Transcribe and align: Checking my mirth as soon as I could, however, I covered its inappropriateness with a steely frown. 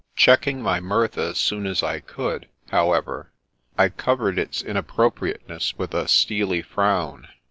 Checking 0.15 0.63
my 0.63 0.79
mirth 0.79 1.15
as 1.15 1.37
soon 1.39 1.67
as 1.67 1.83
I 1.83 1.99
could, 1.99 2.47
however, 2.71 3.29
I 3.77 3.89
covered 3.89 4.39
its 4.39 4.63
inappropriateness 4.63 5.77
with 5.77 5.93
a 5.93 6.07
steely 6.07 6.63
frown. 6.63 7.27